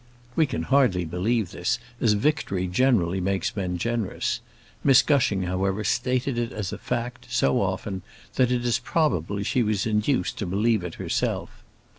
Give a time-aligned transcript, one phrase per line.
[0.35, 4.41] We can hardly believe this, as victory generally makes men generous.
[4.83, 8.01] Miss Gushing, however, stated it as a fact so often
[8.33, 11.51] that it is probable she was induced to believe it herself.